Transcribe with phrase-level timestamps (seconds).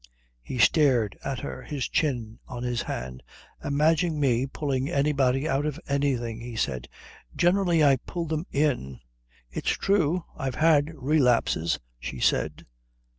[0.41, 3.21] He stared at her, his chin on his hand.
[3.63, 6.87] "Imagine me pulling anybody out of anything," he said.
[7.35, 8.99] "Generally I pull them in."
[9.51, 12.65] "It's true I've had relapses," she said.